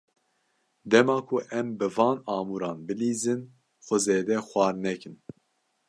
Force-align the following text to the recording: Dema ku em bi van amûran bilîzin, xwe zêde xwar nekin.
Dema 0.89 1.15
ku 1.27 1.35
em 1.59 1.67
bi 1.77 1.87
van 1.95 2.17
amûran 2.35 2.77
bilîzin, 2.85 3.41
xwe 3.85 3.97
zêde 4.05 4.35
xwar 4.47 4.73
nekin. 4.83 5.15